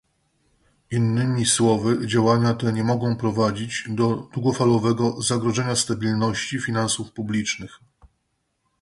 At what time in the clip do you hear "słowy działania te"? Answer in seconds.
1.45-2.73